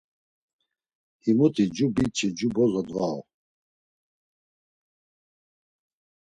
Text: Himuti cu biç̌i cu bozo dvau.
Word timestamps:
Himuti 1.23 1.63
cu 1.75 1.85
biç̌i 1.95 2.27
cu 2.37 2.47
bozo 2.55 2.81
dvau. 2.87 3.19